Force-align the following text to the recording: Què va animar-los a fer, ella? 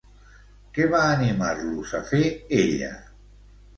Què 0.77 0.87
va 0.93 1.01
animar-los 1.09 1.93
a 1.99 2.03
fer, 2.11 2.23
ella? 2.63 2.91